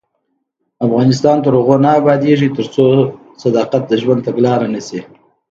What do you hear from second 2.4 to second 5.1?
ترڅو صداقت د ژوند تګلاره نشي.